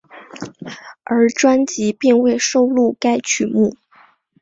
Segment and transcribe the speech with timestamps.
[1.03, 3.75] 而专辑并未收录该曲目。